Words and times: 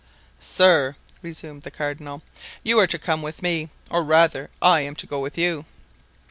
"Sir," 0.39 0.95
resumed 1.21 1.61
the 1.61 1.69
cardinal, 1.69 2.23
"you 2.63 2.79
are 2.79 2.87
to 2.87 2.97
come 2.97 3.21
with 3.21 3.43
me, 3.43 3.69
or 3.91 4.03
rather, 4.03 4.49
I 4.59 4.81
am 4.81 4.95
to 4.95 5.05
go 5.05 5.19
with 5.19 5.37
you." 5.37 5.63